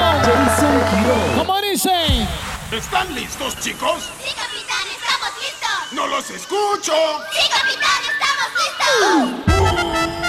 [1.37, 2.27] ¿Cómo dicen?
[2.71, 4.09] ¿Están listos, chicos?
[4.23, 5.91] Sí, capitán, estamos listos.
[5.91, 6.93] No los escucho.
[7.31, 10.28] Sí, capitán, estamos listos.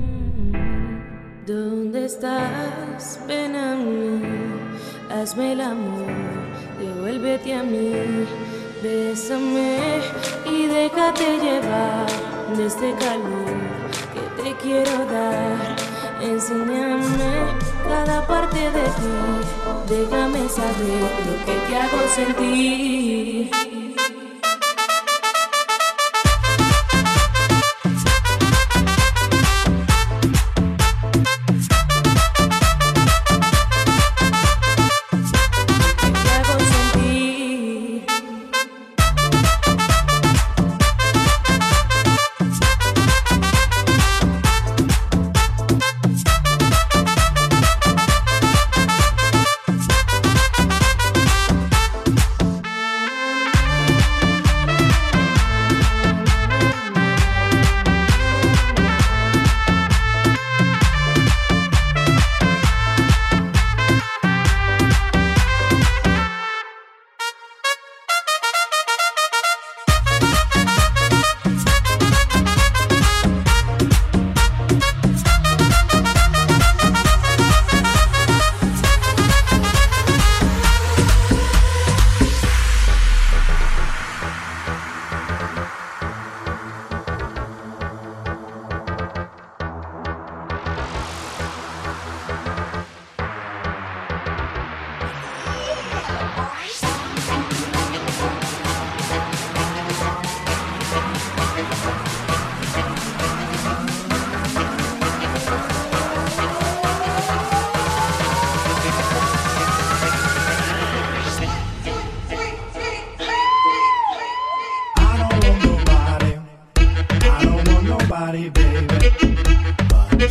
[1.47, 3.19] ¿Dónde estás?
[3.27, 4.21] Ven a mí,
[5.09, 6.05] hazme el amor,
[6.79, 8.27] devuélvete a mí,
[8.83, 10.01] bésame
[10.45, 12.05] y déjate llevar
[12.55, 13.57] de este calor
[14.13, 15.75] que te quiero dar.
[16.21, 17.31] Enséñame
[17.89, 23.70] cada parte de ti, déjame saber lo que te hago sentir.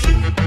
[0.03, 0.40] Thank you.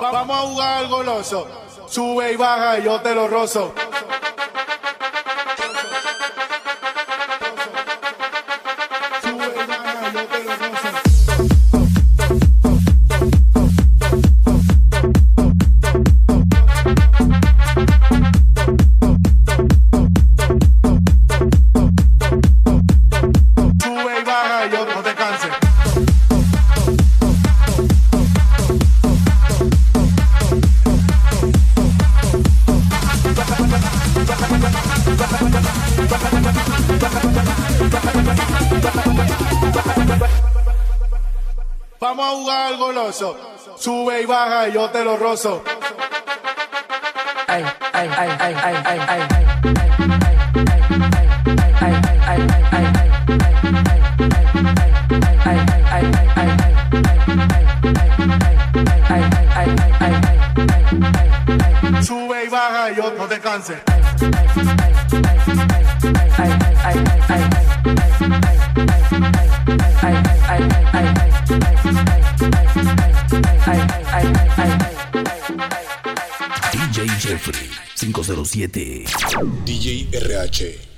[0.00, 1.48] Vamos a jugar al goloso.
[1.86, 3.74] Sube y baja y yo te lo rozo.
[43.12, 45.62] Sube y baja y yo te lo rozo.
[47.46, 49.62] ay, ay, ay, ay, ay, ay, ay, ay.
[62.02, 63.91] Sube y baja y yo no te canses.
[78.52, 79.06] 7.
[79.64, 80.91] DJ RH.